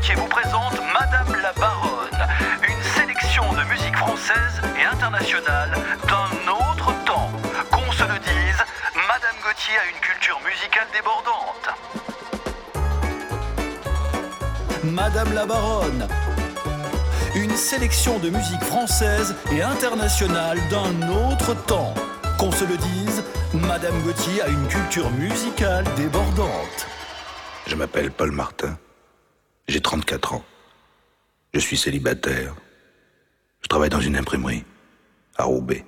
[0.00, 2.26] Gauthier vous présente Madame la Baronne,
[2.66, 5.76] une sélection de musique française et internationale
[6.08, 7.30] d'un autre temps.
[7.70, 11.68] Qu'on se le dise, Madame Gauthier a une culture musicale débordante.
[14.84, 16.08] Madame la Baronne,
[17.34, 21.92] une sélection de musique française et internationale d'un autre temps.
[22.38, 26.86] Qu'on se le dise, Madame Gauthier a une culture musicale débordante.
[27.66, 28.78] Je m'appelle Paul Martin.
[29.70, 30.44] J'ai 34 ans.
[31.54, 32.56] Je suis célibataire.
[33.62, 34.64] Je travaille dans une imprimerie
[35.36, 35.84] à Roubaix.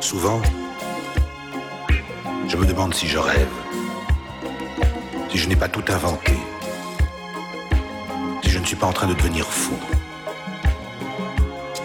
[0.00, 0.42] Souvent,
[2.48, 3.46] je me demande si je rêve,
[5.32, 6.34] si je n'ai pas tout inventé,
[8.42, 9.72] si je ne suis pas en train de devenir fou.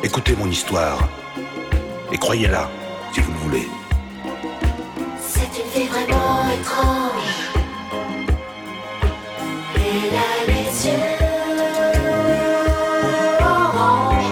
[0.03, 1.07] Écoutez mon histoire
[2.11, 2.69] et croyez-la
[3.13, 3.67] si vous le voulez.
[5.25, 7.31] C'est une fille vraiment étrange.
[9.75, 11.17] Elle a les yeux
[13.39, 14.25] orange.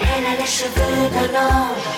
[0.00, 1.95] Elle a les cheveux d'un ange.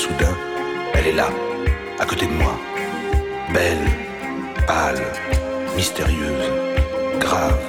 [0.00, 0.34] Soudain,
[0.94, 1.28] elle est là,
[1.98, 2.54] à côté de moi.
[3.52, 3.84] Belle,
[4.66, 5.02] pâle,
[5.76, 6.50] mystérieuse,
[7.18, 7.60] grave.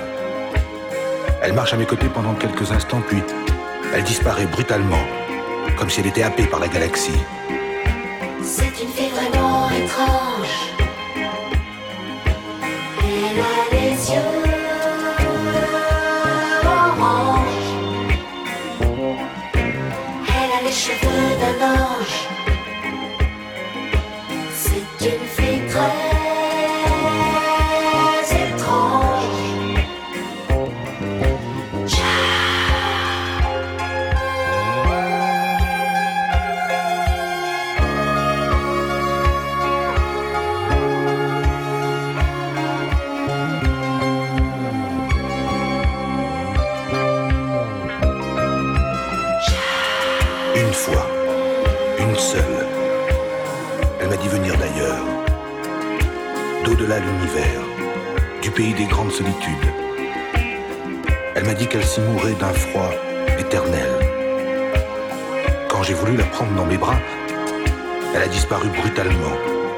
[1.42, 3.22] Elle marche à mes côtés pendant quelques instants, puis
[3.94, 5.04] elle disparaît brutalement,
[5.78, 7.22] comme si elle était happée par la galaxie.
[8.42, 8.91] C'est une
[58.70, 59.74] des grandes solitudes.
[61.36, 62.92] Elle m'a dit qu'elle s'y mourait d'un froid
[63.40, 63.90] éternel.
[65.68, 67.00] Quand j'ai voulu la prendre dans mes bras,
[68.14, 69.36] elle a disparu brutalement,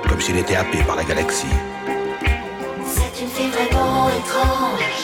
[0.08, 1.48] comme si elle était happée par la galaxie.
[2.86, 5.04] C'est une fille vraiment étrange.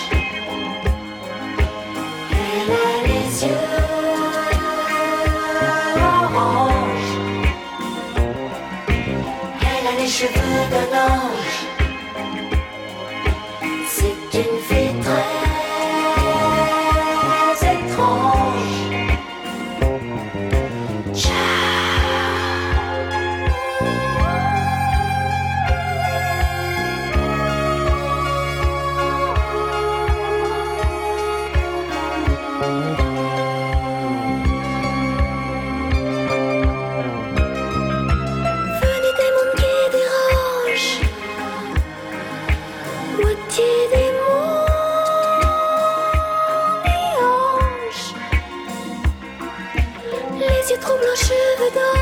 [51.69, 51.98] Cheveux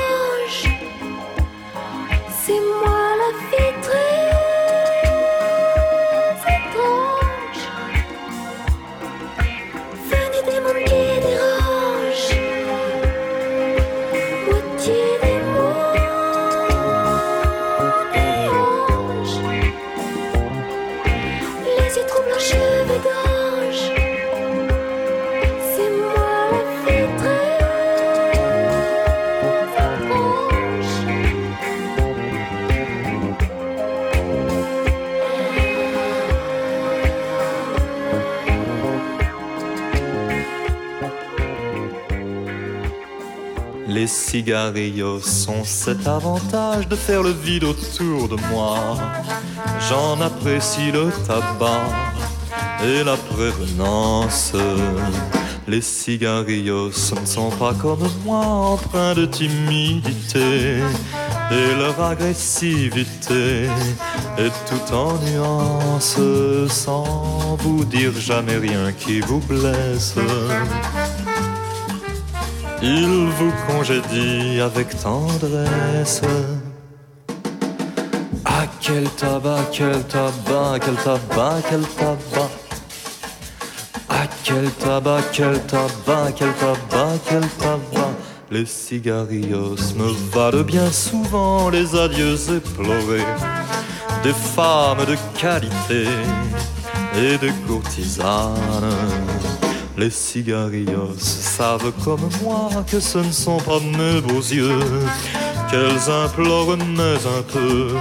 [44.67, 48.97] cigarillos ont cet avantage de faire le vide autour de moi.
[49.87, 51.87] J'en apprécie le tabac
[52.83, 54.53] et la prévenance.
[55.67, 60.79] Les cigarillos ne sont pas comme moi, empreints de timidité
[61.51, 63.67] et leur agressivité
[64.37, 66.19] est tout en nuances,
[66.67, 70.15] sans vous dire jamais rien qui vous blesse.
[72.81, 76.21] Il vous congédie avec tendresse.
[78.45, 82.49] Ah, quel tabac, quel tabac, quel tabac, quel tabac.
[84.09, 88.11] Ah, quel tabac, quel tabac, quel tabac, quel tabac.
[88.51, 93.25] Les cigarillos me valent bien souvent les adieux éplorés
[94.23, 96.07] des femmes de qualité
[97.15, 98.53] et de courtisanes.
[99.97, 104.79] Les cigarillos savent comme moi que ce ne sont pas mes beaux yeux
[105.71, 107.95] qu'elles implorent mais un peu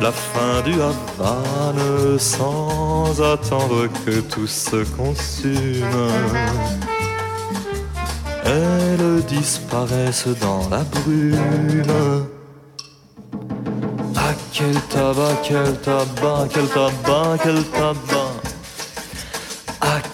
[0.00, 6.10] la fin du Havane sans attendre que tout se consume.
[8.44, 12.26] Elles disparaissent dans la brume.
[14.16, 18.27] Ah quel tabac, quel tabac, quel tabac, quel tabac.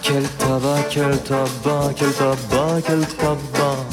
[0.05, 3.85] Ah quel tabac, quel tabac, quel tabac, quel tabac.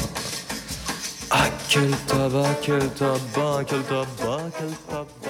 [1.31, 5.22] Ah quel tabac, quel tabac, quel tabac,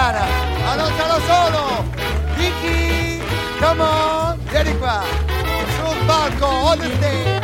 [0.00, 0.24] italiana.
[0.70, 1.84] Allontanalo solo!
[2.36, 3.20] Vicky,
[3.58, 5.02] come on, vieni qua!
[5.76, 7.38] Sul palco, on the stage!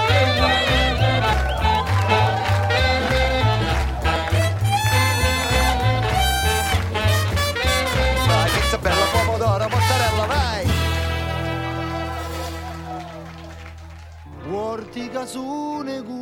[14.49, 16.16] Ortigasune gu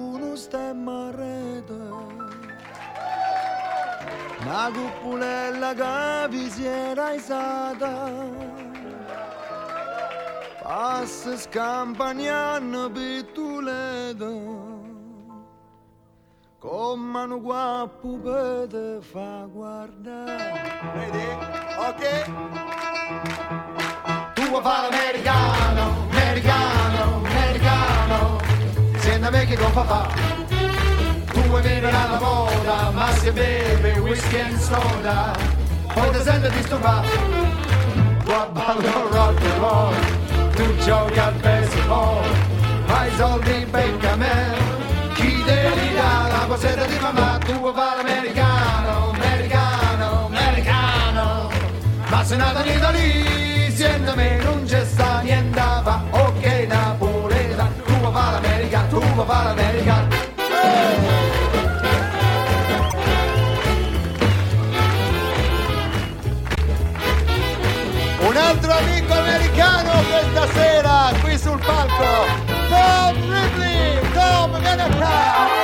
[11.36, 14.30] scampagnano pituleta
[16.58, 20.80] con mano guappo per te fa guardare.
[20.94, 21.26] Vedi?
[21.88, 22.02] ok.
[24.34, 28.40] Tu vuoi fare l'americano americano americano.
[28.96, 30.43] Se ne vecchi con papà
[31.42, 35.32] vuoi vivere alla moda ma se beve whisky e soda
[35.92, 37.08] poi ti senti disturbato
[38.24, 40.22] vuoi ballare rock and roll
[40.54, 42.22] tu gioca al baseball,
[42.86, 44.54] hai soldi becca me,
[45.14, 51.50] chi devi dare la posetta di mamma, tu vuoi fare l'americano, americano, americano,
[52.08, 57.92] ma se nata in Italia, siendo me non c'è sta niente, va ok napoleta, tu
[57.94, 59.44] vuoi fare l'americano, tu vuoi fare
[69.54, 72.26] americano questa sera qui sul palco.
[72.68, 75.63] Tom Ripley, Tom, vieni qua,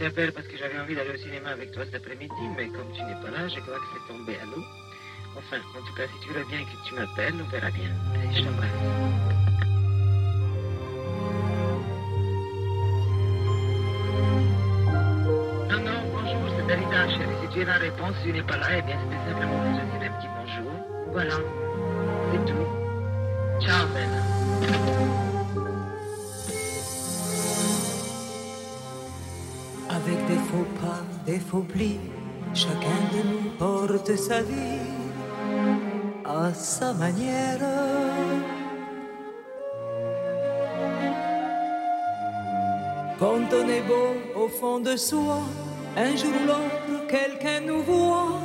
[0.00, 3.02] t'appelle parce que j'avais envie d'aller au cinéma avec toi cet après-midi, mais comme tu
[3.02, 4.64] n'es pas là, je crois que c'est tombé à l'eau.
[5.36, 7.90] Enfin, en tout cas, si tu veux bien que tu m'appelles, on verra bien.
[8.14, 8.70] Allez, je t'embrasse.
[15.68, 17.36] Non, non, bonjour, c'est Dalida, chérie.
[17.42, 19.98] Si tu as la réponse, tu n'es pas là, eh bien, c'était simplement pour te
[19.98, 20.72] dire un petit bonjour.
[21.12, 21.36] Voilà,
[22.32, 22.66] c'est tout.
[23.60, 24.09] Ciao, belle.
[31.38, 32.00] Plis,
[32.54, 34.80] chacun de nous porte sa vie
[36.24, 37.58] à sa manière.
[43.18, 45.40] Quand on est beau au fond de soi,
[45.96, 48.38] un jour ou l'autre, quelqu'un nous voit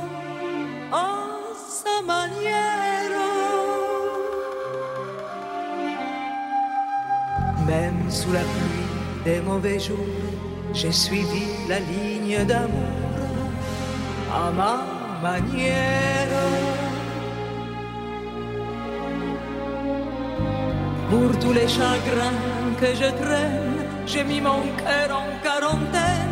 [0.92, 1.28] à
[1.68, 2.66] sa manière.
[7.66, 9.96] Même sous la pluie des mauvais jours,
[10.72, 12.90] j'ai suivi la ligne d'amour
[14.34, 14.76] à ma
[15.22, 16.28] manière.
[21.10, 22.42] Pour tous les chagrins
[22.80, 26.25] que je traîne, j'ai mis mon cœur en quarantaine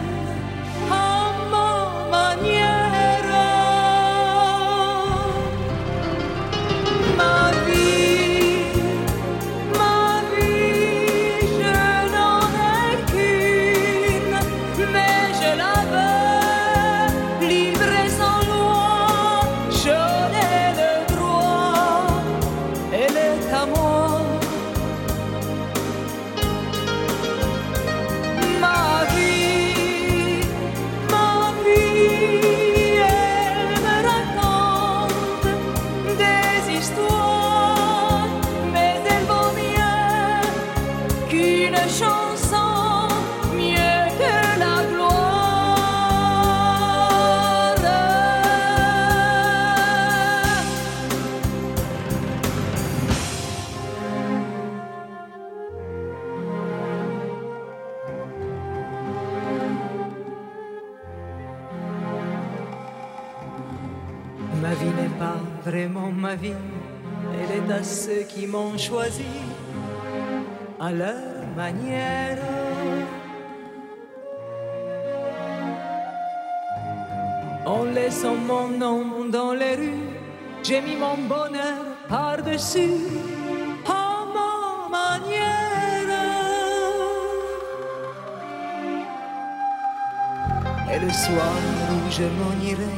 [92.16, 92.94] je m'en irai,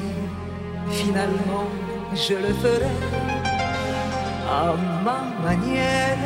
[0.90, 1.68] finalement
[2.14, 2.96] je le ferai
[4.48, 4.74] à
[5.04, 6.18] ma manière.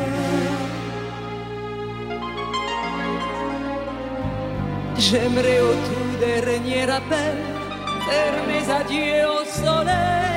[4.97, 7.37] J'aimerais au tout dernier appel
[8.07, 10.30] faire mes adieux au soleil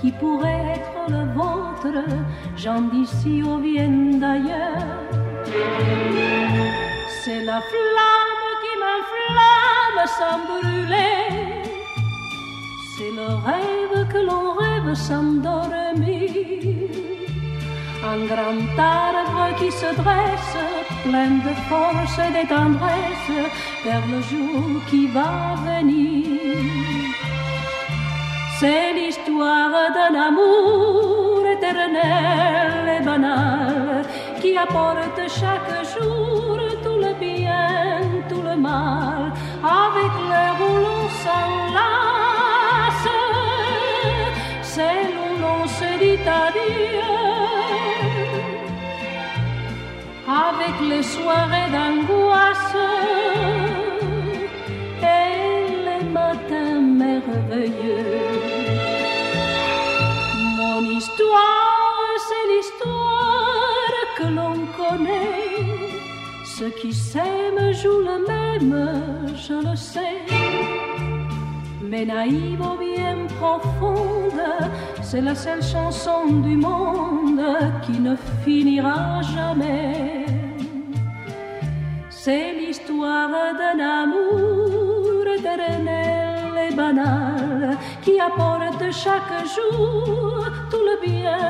[0.00, 2.04] qui pourrait être le vôtre.
[2.56, 4.86] Gens d'ici ou viennent d'ailleurs.
[7.22, 11.64] C'est la flamme qui m'inflamme sans brûler.
[12.96, 16.30] C'est le rêve que l'on rêve sans dormir.
[18.02, 20.56] Un grand arbre qui se dresse,
[21.04, 23.52] plein de force et de tendresse,
[23.84, 26.79] vers le jour qui va venir.
[28.60, 34.04] C'est l'histoire d'un amour éternel et banal
[34.38, 39.32] qui apporte chaque jour tout le bien, tout le mal,
[39.64, 43.08] avec le où l'on s'enlace,
[44.60, 47.00] c'est où l'on se dit adieu,
[50.28, 52.76] avec les soirées d'angoisse
[55.02, 55.30] et
[55.86, 58.29] les matins merveilleux.
[66.44, 70.18] Ceux qui s'aiment jouent le même, je le sais.
[71.82, 74.42] Mais naïve ou bien profonde,
[75.02, 77.42] c'est la seule chanson du monde
[77.82, 80.26] qui ne finira jamais.
[82.10, 86.09] C'est l'histoire d'un amour éternel
[88.02, 91.44] qui apporte chaque jour tout le bien,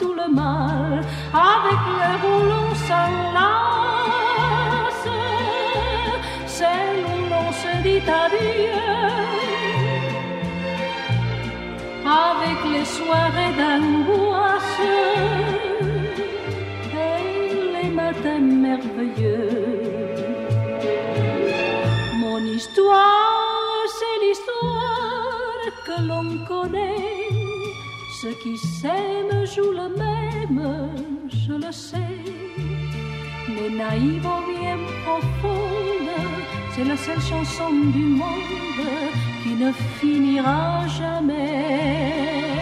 [0.00, 2.10] tout le mal, avec le
[2.48, 4.34] l'on s'enlace,
[6.46, 8.82] c'est où l'on se dit adieu,
[12.04, 14.80] avec les soirées d'angoisse
[16.92, 17.22] et
[17.74, 19.74] les matins merveilleux.
[22.18, 23.33] Mon histoire,
[26.02, 27.28] l'on connaît.
[28.20, 30.88] Ceux qui s'aiment jouent le même,
[31.28, 32.22] je le sais.
[33.48, 36.10] Mais naïve ou bien profonde,
[36.74, 42.53] c'est la seule chanson du monde qui ne finira jamais.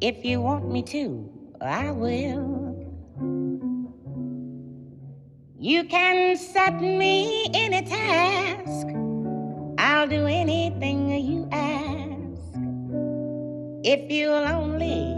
[0.00, 1.28] If you want me to,
[1.60, 2.54] I will.
[5.58, 8.86] You can set me any task.
[9.76, 12.60] I'll do anything you ask.
[13.82, 15.16] If you'll only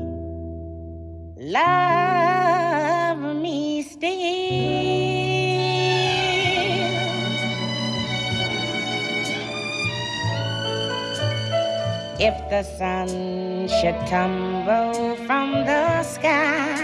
[1.37, 5.10] love me still.
[12.23, 13.09] If the sun
[13.67, 16.77] should tumble from the sky,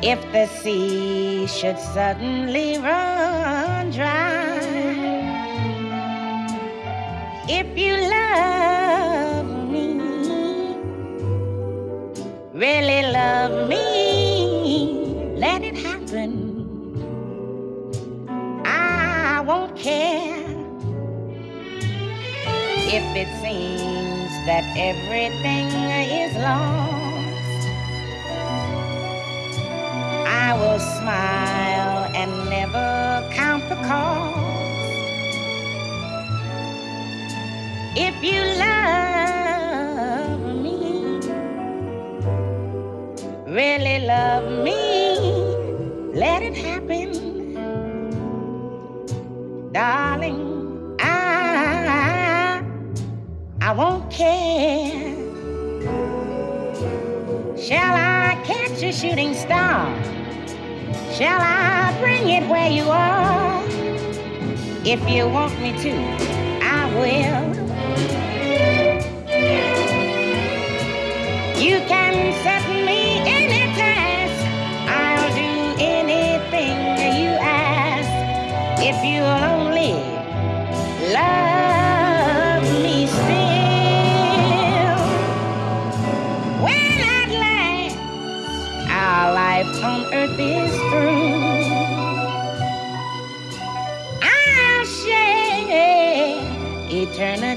[0.00, 4.60] if the sea should suddenly run dry,
[7.48, 9.98] if you love me,
[12.54, 16.30] really love me, let it happen.
[18.64, 20.31] I won't care
[22.94, 25.68] if it seems that everything
[26.24, 27.68] is lost.
[30.28, 34.38] I will smile and never count the cost.
[37.96, 39.41] If you love
[59.02, 59.92] shooting star?
[61.12, 63.60] Shall I bring it where you are?
[64.84, 65.92] If you want me to,
[66.62, 67.42] I will.
[71.60, 74.38] You can set me any task.
[74.86, 76.76] I'll do anything
[77.20, 78.08] you ask.
[78.80, 79.61] If you'll
[90.40, 91.72] is through,
[94.22, 95.68] I'll share
[96.90, 97.51] eternity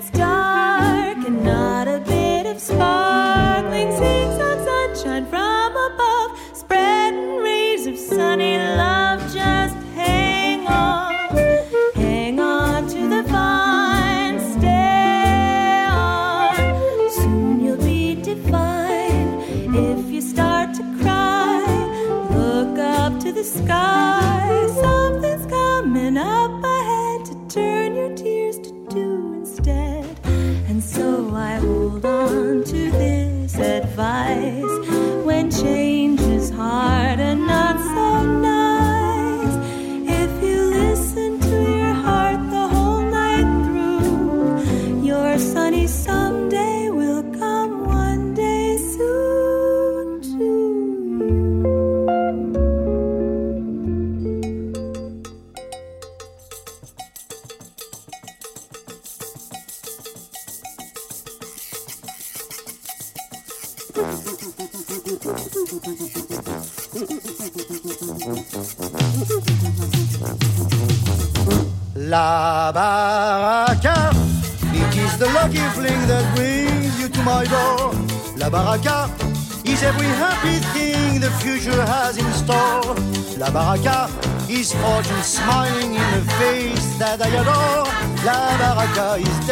[0.00, 0.29] Let's go.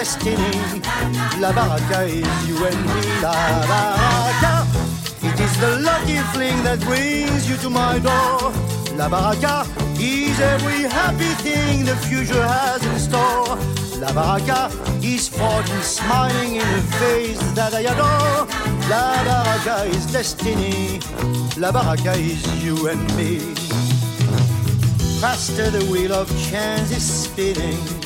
[0.09, 0.81] destiny.
[1.39, 3.03] La baraka is you and me.
[3.21, 3.33] La
[3.69, 4.67] baraka.
[5.21, 8.53] It is the lucky fling that brings you to my door.
[8.97, 9.67] La baraka
[10.01, 13.59] is every happy thing the future has in store.
[14.01, 18.49] La baraka is fortune smiling in the face that I adore.
[18.89, 21.01] La baraka is destiny.
[21.59, 23.41] La baraka is you and me.
[25.21, 27.98] Faster the wheel of chance is spinning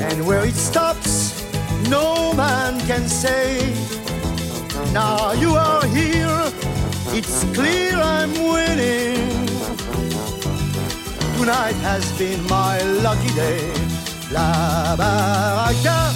[0.00, 1.44] and where it stops,
[1.88, 3.74] no man can say.
[4.92, 6.52] Now you are here,
[7.14, 9.46] it's clear I'm winning.
[11.38, 13.72] Tonight has been my lucky day.
[14.30, 16.12] La baraka,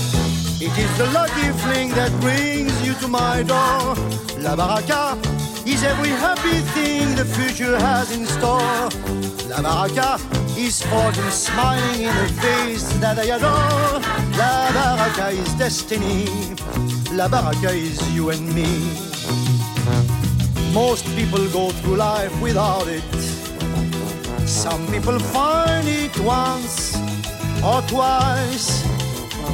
[0.60, 3.94] it is the lucky fling that brings you to my door.
[4.38, 5.18] La baraka
[5.66, 8.88] is every happy thing the future has in store.
[9.48, 14.00] La baraka is fortune smiling in the face that I adore.
[14.36, 16.26] La baraka is destiny.
[17.12, 18.66] La baraka is you and me.
[20.74, 23.14] Most people go through life without it.
[24.48, 26.96] Some people find it once
[27.62, 28.82] or twice.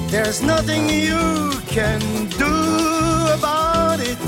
[0.08, 2.00] There's nothing you can
[2.38, 2.54] do
[3.38, 4.24] about it.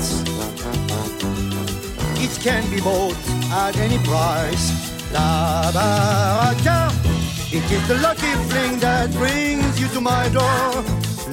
[2.21, 3.17] It can be bought
[3.51, 4.86] at any price.
[5.17, 6.93] La baraka,
[7.51, 10.83] it is the lucky fling that brings you to my door.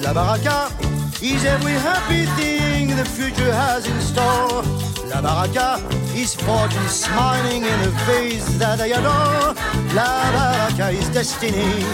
[0.01, 0.73] La baraka
[1.21, 4.63] is every happy thing the future has in store.
[5.11, 5.77] La baraka
[6.15, 9.53] is fortune smiling in a face that I adore.
[9.93, 11.85] La baraka is destiny.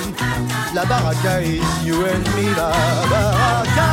[0.74, 2.48] La baraka is you and me.
[2.56, 2.72] La
[3.12, 3.90] baraka.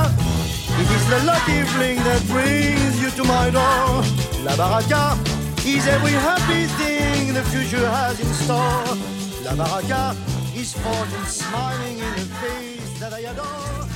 [0.80, 4.07] It is the lucky fling that brings you to my door.
[4.46, 5.18] La baraka
[5.66, 8.97] is every happy thing the future has in store.
[9.45, 10.16] La baraka
[10.57, 13.86] is fortune smiling in a face that I adore.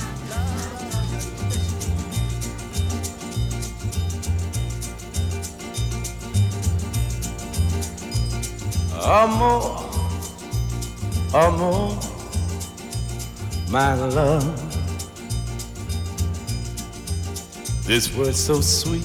[9.03, 9.59] Amor,
[11.33, 11.99] amor,
[13.69, 14.55] my love.
[17.85, 19.03] This word so sweet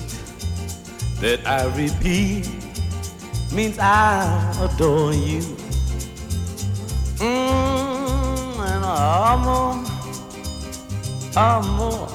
[1.20, 2.57] that I repeat
[3.52, 5.40] means I adore you.
[7.18, 9.84] Mm, and amor,
[11.36, 12.08] amor,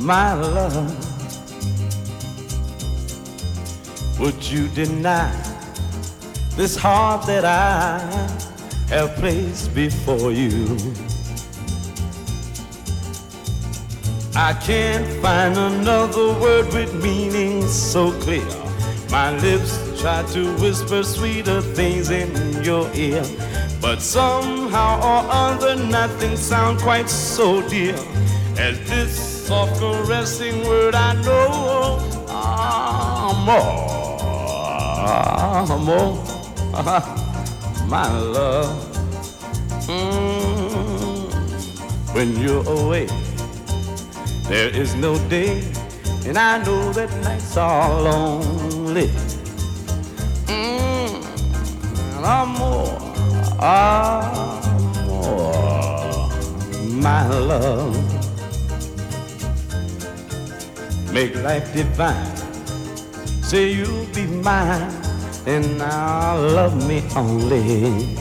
[0.00, 1.08] my love.
[4.20, 5.52] Would you deny?
[6.56, 7.98] this heart that I
[8.88, 10.76] have placed before you.
[14.34, 18.61] I can't find another word with meaning so clear.
[19.12, 23.22] My lips try to whisper sweeter things in your ear,
[23.78, 27.94] but somehow or other nothing sounds quite so dear
[28.56, 31.98] as this soft caressing word I know.
[33.36, 33.60] Amor,
[35.68, 36.16] amor.
[37.92, 38.72] my love.
[39.88, 41.28] Mm,
[42.14, 43.08] when you're away,
[44.48, 45.60] there is no day,
[46.24, 48.81] and I know that nights are lonely.
[50.48, 51.24] Mm,
[52.22, 52.98] I'm more,
[53.58, 56.28] I'm more,
[57.00, 57.96] my love.
[61.10, 62.36] Make life divine.
[63.42, 64.92] Say you'll be mine
[65.46, 68.16] and now love me only.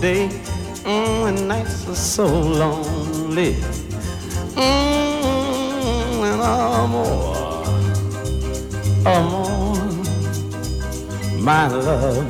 [0.00, 0.28] Day,
[0.84, 3.54] mm, and nights are so lonely.
[4.54, 7.34] Mm, and amor,
[9.06, 9.76] amor,
[11.40, 12.26] my love.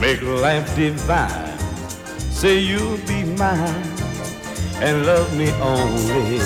[0.00, 1.58] Make life divine.
[2.30, 3.94] Say you'll be mine
[4.82, 6.40] and love me only.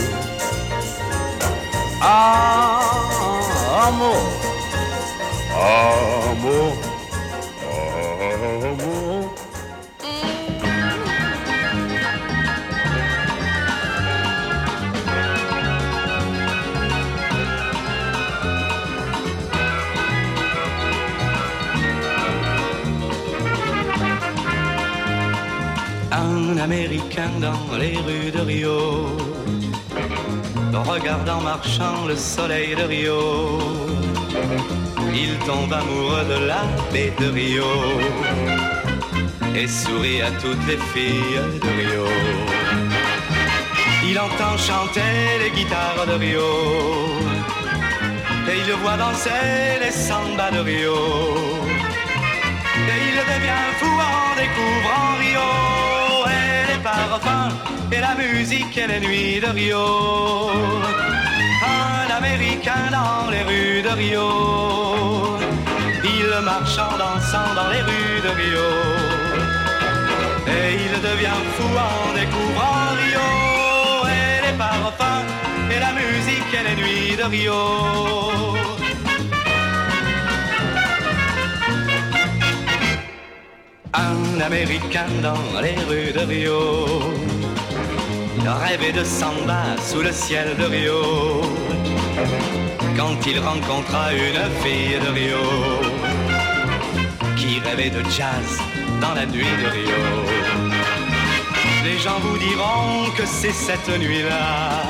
[2.00, 4.20] Ah, amor,
[5.58, 6.87] amor.
[26.60, 29.06] Américain dans les rues de Rio,
[30.72, 33.58] regardant marchant le soleil de Rio,
[35.14, 37.64] il tombe amoureux de la baie de Rio
[39.54, 42.06] et sourit à toutes les filles de Rio.
[44.08, 46.50] Il entend chanter les guitares de Rio
[48.50, 50.96] et il voit danser les sambas de Rio.
[52.92, 55.87] Et il devient fou en découvrant Rio
[57.92, 60.50] et la musique et les nuits de Rio.
[61.62, 65.38] Un Américain dans les rues de Rio.
[66.04, 68.68] Il marche en dansant dans les rues de Rio.
[70.46, 73.28] Et il devient fou en découvrant Rio.
[74.18, 75.26] Et les parfums,
[75.74, 78.77] et la musique, et les nuits de Rio.
[83.98, 87.00] Un Américain dans les rues de Rio.
[88.40, 91.42] Il rêvait de samba sous le ciel de Rio.
[92.96, 95.44] Quand il rencontra une fille de Rio.
[97.36, 98.50] Qui rêvait de jazz
[99.00, 100.02] dans la nuit de Rio.
[101.84, 104.82] Les gens vous diront que c'est cette nuit-là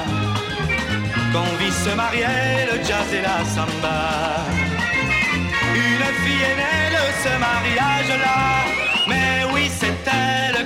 [1.32, 4.44] qu'on vit se marier le jazz et la samba.
[5.74, 8.87] Une fille est née de ce mariage-là.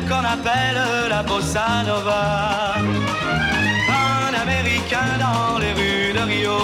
[0.08, 2.74] Qu'on appelle la bossa nova.
[3.88, 6.58] Un Américain dans les rues de Rio.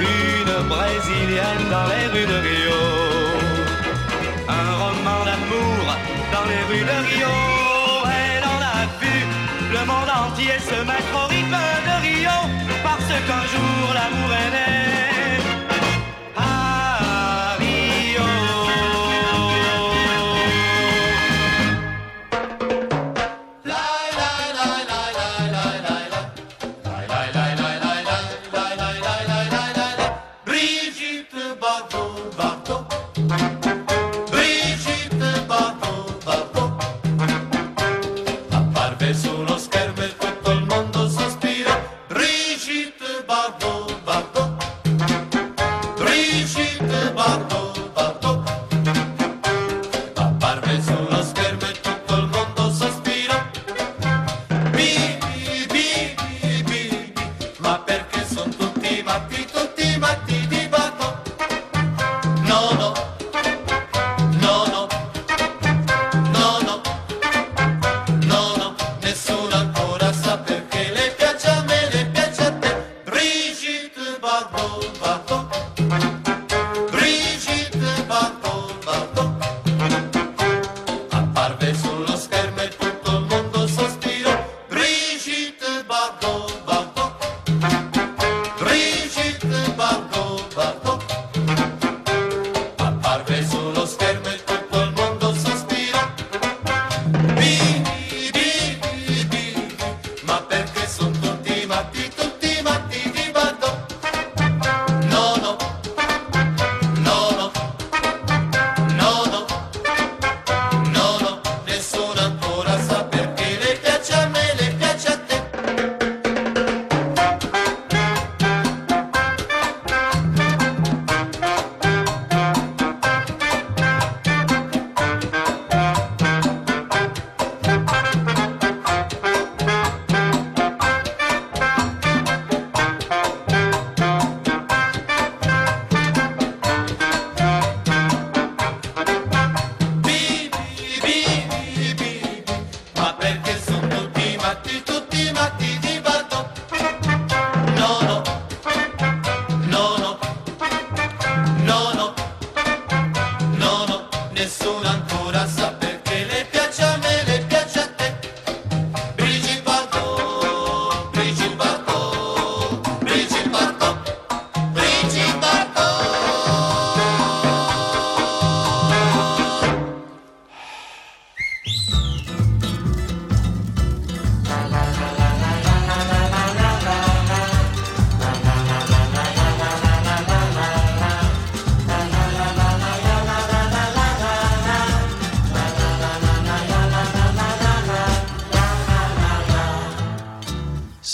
[0.00, 2.80] Une Brésilienne dans les rues de Rio.
[4.48, 5.84] Un roman d'amour
[6.32, 7.34] dans les rues de Rio.
[8.20, 9.16] Elle en a vu
[9.72, 12.36] le monde entier se mettre au rythme de Rio.
[12.82, 13.67] Parce qu'un jour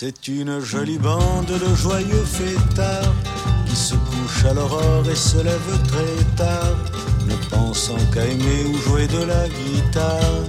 [0.05, 3.14] C'est une jolie bande de joyeux fêtards
[3.64, 6.76] qui se couchent à l'aurore et se lèvent très tard,
[7.26, 10.44] ne pensant qu'à aimer ou jouer de la guitare.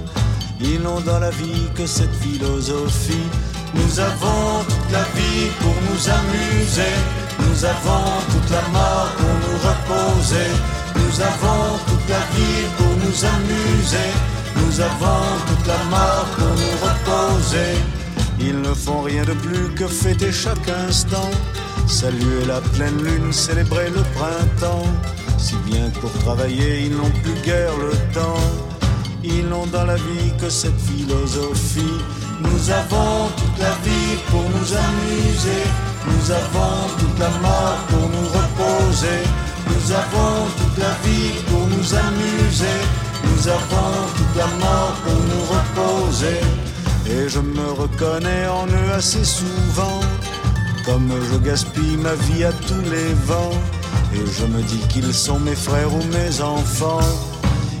[0.60, 3.28] Ils n'ont dans la vie que cette philosophie.
[3.72, 6.94] Nous avons toute la vie pour nous amuser.
[7.38, 10.50] Nous avons toute la mort pour nous reposer.
[10.96, 14.10] Nous avons toute la vie pour nous amuser.
[14.56, 18.05] Nous avons toute la mort pour nous reposer.
[18.48, 21.30] Ils ne font rien de plus que fêter chaque instant,
[21.88, 24.86] saluer la pleine lune, célébrer le printemps.
[25.36, 28.46] Si bien que pour travailler, ils n'ont plus guère le temps.
[29.24, 31.98] Ils n'ont dans la vie que cette philosophie.
[32.40, 35.64] Nous avons toute la vie pour nous amuser.
[36.06, 39.22] Nous avons toute la mort pour nous reposer.
[39.70, 42.78] Nous avons toute la vie pour nous amuser.
[43.24, 46.65] Nous avons toute la mort pour nous reposer.
[47.08, 50.00] Et je me reconnais en eux assez souvent.
[50.84, 53.58] Comme je gaspille ma vie à tous les vents.
[54.12, 57.00] Et je me dis qu'ils sont mes frères ou mes enfants.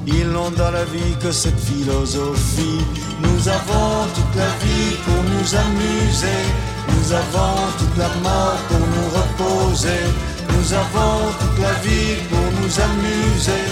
[0.06, 2.80] Ils n'ont dans la vie que cette philosophie.
[3.20, 6.42] Nous avons toute la vie pour nous amuser.
[6.88, 10.02] Nous avons toute la mort pour nous reposer.
[10.50, 13.64] Nous avons toute la vie pour nous amuser.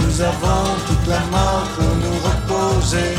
[0.00, 3.14] Nous avons toute la mort pour nous reposer.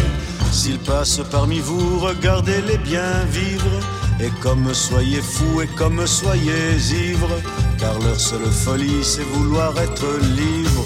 [0.54, 3.74] S'ils passent parmi vous, regardez-les bien vivre.
[4.22, 6.78] Et comme soyez fous et comme soyez
[7.10, 7.38] ivres,
[7.80, 10.06] car leur seule folie c'est vouloir être
[10.38, 10.86] libre.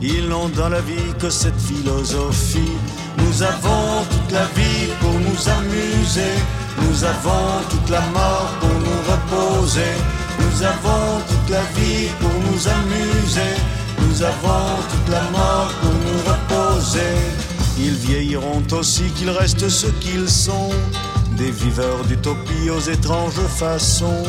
[0.00, 2.76] Ils n'ont dans la vie que cette philosophie.
[3.18, 6.34] Nous avons toute la vie pour nous amuser.
[6.82, 9.94] Nous avons toute la mort pour nous reposer.
[10.40, 13.54] Nous avons toute la vie pour nous amuser.
[14.00, 17.53] Nous avons toute la mort pour nous reposer.
[17.78, 20.70] Ils vieilliront aussi qu'ils restent ce qu'ils sont.
[21.36, 24.22] Des viveurs d'utopie aux étranges façons.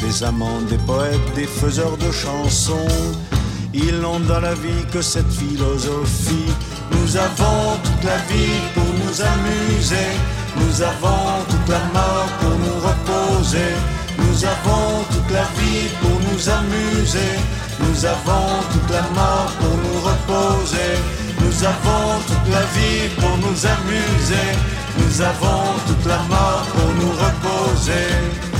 [0.00, 2.88] Des amants, des poètes, des faiseurs de chansons.
[3.72, 6.52] Ils n'ont dans la vie que cette philosophie.
[6.92, 10.10] Nous avons toute la vie pour nous amuser.
[10.56, 13.72] Nous avons toute la mort pour nous reposer.
[14.18, 17.34] Nous avons toute la vie pour nous amuser.
[17.80, 21.23] Nous avons toute la mort pour nous reposer.
[21.44, 24.48] Nous avons toute la vie pour nous amuser.
[24.98, 28.53] Nous avons toute la mort pour nous reposer.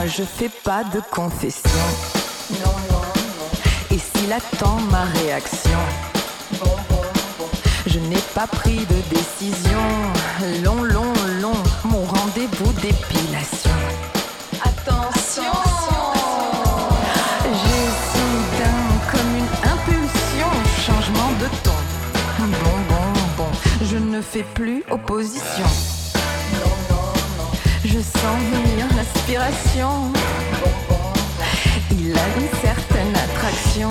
[0.00, 1.86] moi je fais pas de confession.
[2.52, 3.02] Non, non,
[3.36, 3.94] non.
[3.94, 5.78] Et s'il attend ma réaction,
[6.52, 7.02] bon, bon,
[7.38, 7.48] bon.
[7.86, 9.84] je n'ai pas pris de décision.
[10.64, 13.76] Long, long, long, mon rendez-vous d'épilation.
[14.64, 15.52] Attention.
[17.60, 18.80] J'ai soudain
[19.12, 20.50] comme une impulsion,
[20.86, 21.78] changement de ton.
[22.38, 23.50] Bon, bon, bon,
[23.84, 25.99] je ne fais plus opposition.
[27.92, 30.12] Je sens venir l'inspiration.
[31.90, 33.90] Il a une certaine attraction,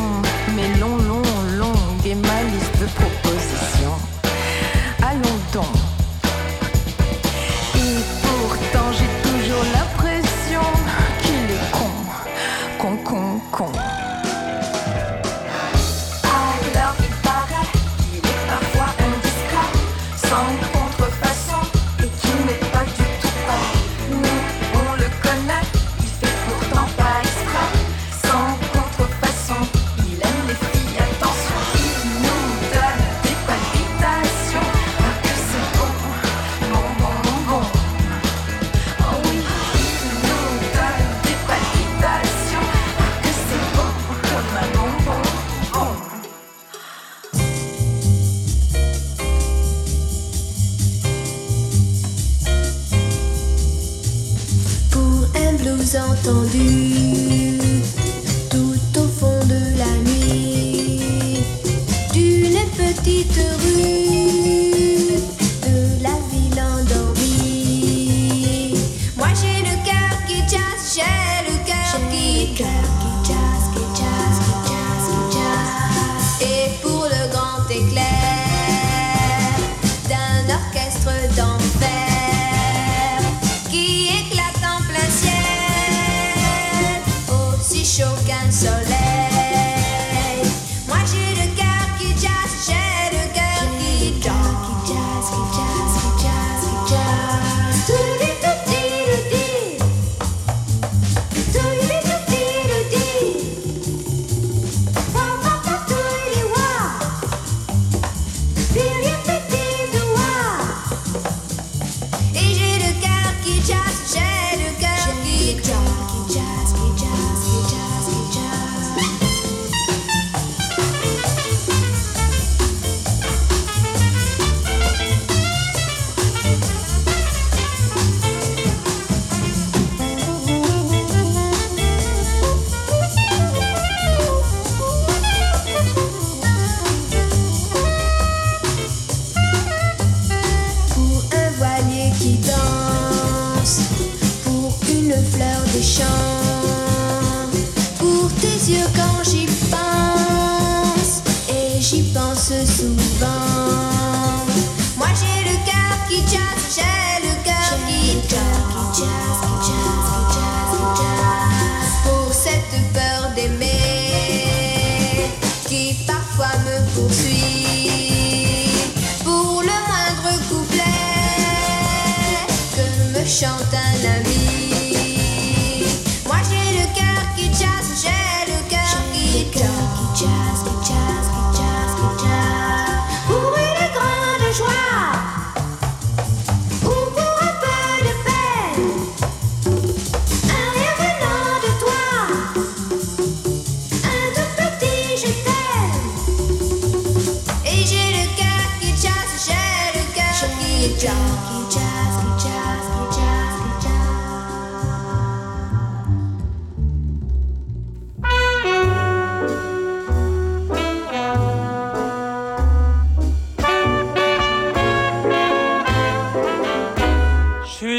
[0.56, 1.22] mais long, long,
[1.58, 3.98] longue est ma liste de propositions.
[5.02, 5.79] Allons donc.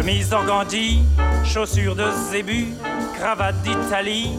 [0.00, 1.02] Chemise d'organdi,
[1.44, 2.68] chaussures de zébu,
[3.18, 4.30] cravate d'Italie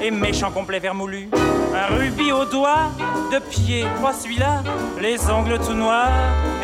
[0.00, 1.28] et méchant complet vermoulu.
[1.74, 2.92] Un rubis au doigt,
[3.32, 4.62] de pied, pas celui-là,
[5.00, 6.12] les ongles tout noirs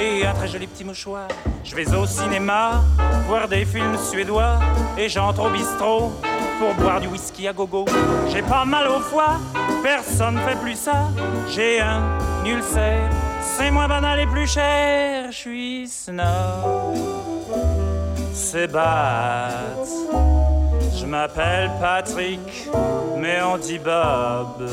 [0.00, 1.26] et un très joli petit mouchoir.
[1.64, 2.84] Je vais au cinéma,
[3.26, 4.60] voir des films suédois
[4.96, 6.12] et j'entre au bistrot
[6.60, 7.86] pour boire du whisky à gogo.
[8.32, 9.40] J'ai pas mal au foie,
[9.82, 11.08] personne fait plus ça.
[11.48, 12.02] J'ai un
[12.46, 15.32] ulcère, c'est moins banal et plus cher.
[15.32, 16.94] Je suis snob,
[18.34, 19.52] c'est bad.
[20.96, 22.68] Je m'appelle Patrick,
[23.16, 24.68] mais on dit Bob.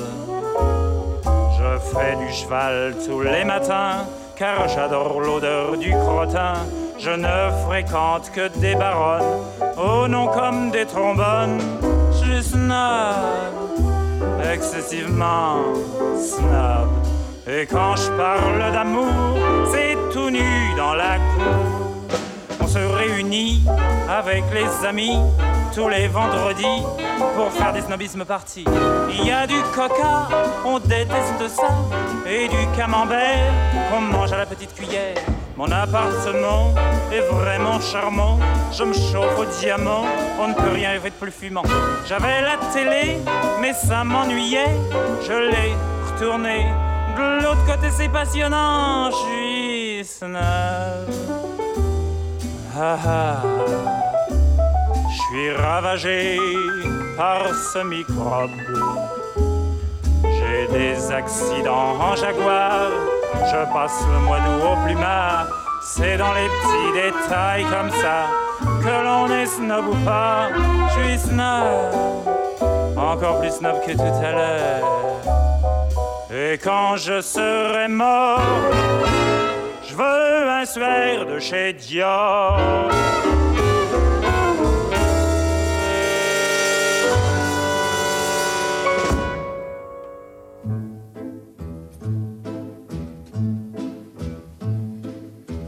[1.57, 4.05] Je fais du cheval tous les matins,
[4.36, 6.53] car j'adore l'odeur du crottin.
[6.97, 9.43] Je ne fréquente que des baronnes,
[9.78, 11.59] au nom comme des trombones.
[12.12, 13.53] Je suis snob,
[14.51, 15.57] excessivement
[16.16, 16.89] snob.
[17.47, 19.38] Et quand je parle d'amour,
[19.72, 21.81] c'est tout nu dans la cour.
[22.62, 23.64] On se réunit
[24.09, 25.18] avec les amis
[25.74, 26.84] tous les vendredis
[27.36, 28.66] pour faire des snobismes partis.
[29.09, 30.28] Il y a du coca,
[30.66, 31.70] on déteste ça,
[32.28, 33.51] et du camembert
[33.89, 35.16] qu'on mange à la petite cuillère.
[35.57, 36.74] Mon appartement
[37.12, 38.39] est vraiment charmant,
[38.72, 40.03] je me chauffe au diamant,
[40.39, 41.64] on ne peut rien rêver de plus fumant.
[42.07, 43.18] J'avais la télé,
[43.59, 44.76] mais ça m'ennuyait,
[45.22, 45.76] je l'ai
[46.12, 46.66] retournée.
[47.18, 51.31] De l'autre côté c'est passionnant, je suis snob.
[52.84, 53.44] Ah ah.
[55.08, 56.40] Je suis ravagé
[57.16, 58.50] par ce microbe.
[60.24, 62.90] J'ai des accidents en jaguar.
[63.52, 65.46] Je passe le mois d'août au plumard.
[65.84, 68.26] C'est dans les petits détails comme ça
[68.84, 70.50] que l'on est snob ou pas.
[70.88, 74.84] Je suis snob, encore plus snob que tout à l'heure.
[76.34, 78.42] Et quand je serai mort,
[79.92, 82.58] je veux un suaire de chez Dior.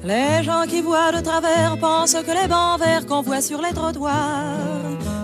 [0.06, 3.74] Les gens qui voient de travers pensent que les bancs verts qu'on voit sur les
[3.74, 4.14] trottoirs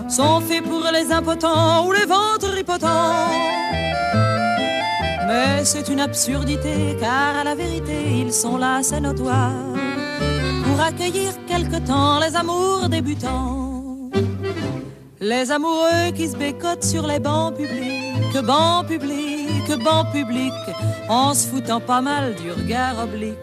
[0.08, 3.89] sont faits pour les impotents ou les ventres impotents.
[5.30, 9.52] Mais c'est une absurdité, car à la vérité, ils sont là, c'est notoire,
[10.64, 14.10] pour accueillir quelque temps les amours débutants.
[15.20, 20.68] Les amoureux qui se bécotent sur les bancs publics, bancs publics, bancs publics,
[21.08, 23.38] en se foutant pas mal du regard oblique.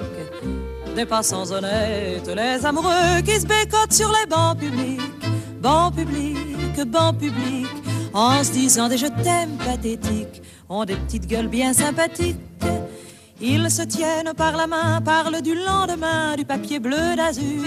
[0.93, 5.23] Des passants honnêtes, les amoureux qui se bécotent sur les bancs publics,
[5.61, 11.47] bancs publics, bancs publics, en se disant des je t'aime pathétiques, ont des petites gueules
[11.47, 12.37] bien sympathiques.
[13.39, 17.63] Ils se tiennent par la main, parlent du lendemain, du papier bleu d'azur,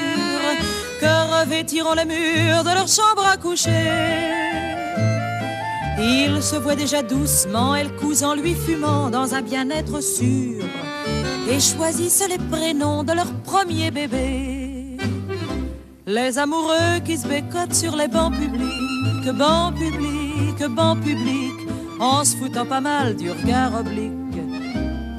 [1.00, 4.50] que revêtiront les murs de leur chambre à coucher.
[5.98, 10.64] Ils se voient déjà doucement, elle cousent en lui fumant dans un bien-être sûr
[11.48, 14.96] et choisissent les prénoms de leur premier bébé.
[16.06, 20.19] Les amoureux qui se bécotent sur les bancs publics, bancs publics,
[20.68, 21.68] bancs publics,
[21.98, 24.12] en se foutant pas mal du regard oblique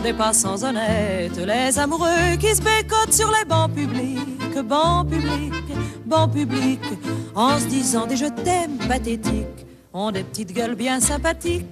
[0.03, 1.37] des passants honnêtes.
[1.37, 5.53] Les amoureux qui se bécotent sur les bancs publics, bancs publics,
[6.05, 6.93] bancs publics,
[7.35, 11.65] en se disant des je t'aime pathétiques, ont des petites gueules bien sympathiques.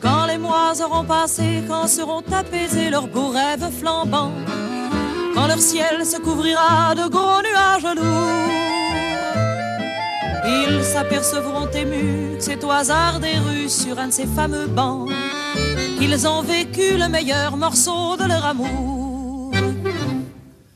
[0.00, 4.32] Quand les mois auront passé, quand seront apaisés leurs beaux rêves flambants,
[5.34, 8.79] quand leur ciel se couvrira de gros nuages lourds,
[10.70, 15.10] Ils s'apercevront émus que c'est au hasard des rues sur un de ces fameux bancs.
[15.98, 19.52] Qu'ils ont vécu le meilleur morceau de leur amour.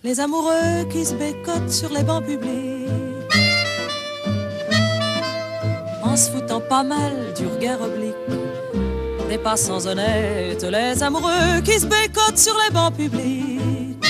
[0.02, 2.90] Les amoureux qui se bécotent sur les bancs publics.
[6.02, 8.14] En se foutant pas mal du regard oblique
[9.28, 14.04] des passants honnêtes, les amoureux qui se bécotent sur les bancs publics.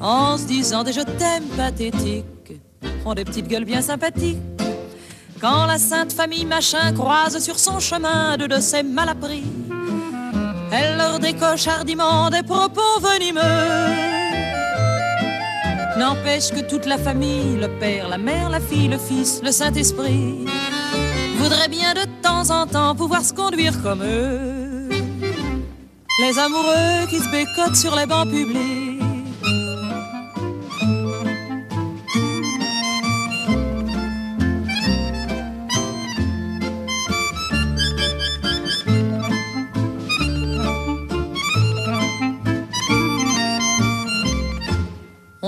[0.00, 2.24] En se disant des je t'aime pathétiques,
[3.14, 4.38] des petites gueules bien sympathiques.
[5.40, 9.44] Quand la sainte famille machin croise sur son chemin deux de ces malappris,
[10.72, 13.40] elle leur décoche hardiment des propos venimeux.
[15.98, 20.46] N'empêche que toute la famille, le père, la mère, la fille, le fils, le Saint-Esprit,
[21.38, 24.88] voudrait bien de temps en temps pouvoir se conduire comme eux.
[26.22, 28.89] Les amoureux qui se bécotent sur les bancs publics.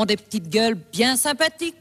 [0.05, 1.77] Des petites gueules bien sympathiques.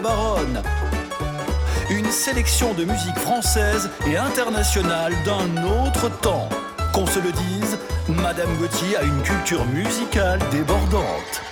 [0.00, 0.62] Baronne.
[1.90, 6.48] Une sélection de musique française et internationale d'un autre temps.
[6.92, 7.78] Qu'on se le dise,
[8.08, 11.49] Madame Gauthier a une culture musicale débordante.